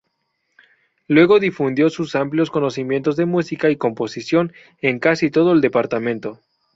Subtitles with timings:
[1.07, 6.39] Luego difundió sus amplios conocimientos de música y composición en casi todo el departamento.